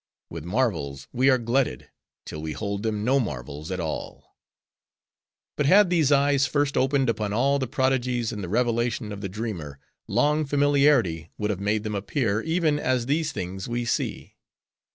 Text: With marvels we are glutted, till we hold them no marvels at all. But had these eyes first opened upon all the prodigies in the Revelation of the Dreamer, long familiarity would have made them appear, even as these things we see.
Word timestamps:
With 0.31 0.43
marvels 0.45 1.07
we 1.13 1.29
are 1.29 1.37
glutted, 1.37 1.91
till 2.25 2.41
we 2.41 2.53
hold 2.53 2.81
them 2.81 3.03
no 3.05 3.19
marvels 3.19 3.69
at 3.69 3.79
all. 3.79 4.35
But 5.55 5.67
had 5.67 5.91
these 5.91 6.11
eyes 6.11 6.47
first 6.47 6.75
opened 6.75 7.07
upon 7.07 7.33
all 7.33 7.59
the 7.59 7.67
prodigies 7.67 8.31
in 8.31 8.41
the 8.41 8.49
Revelation 8.49 9.11
of 9.11 9.21
the 9.21 9.29
Dreamer, 9.29 9.77
long 10.07 10.43
familiarity 10.43 11.29
would 11.37 11.51
have 11.51 11.59
made 11.59 11.83
them 11.83 11.93
appear, 11.93 12.41
even 12.41 12.79
as 12.79 13.05
these 13.05 13.31
things 13.31 13.67
we 13.67 13.85
see. 13.85 14.33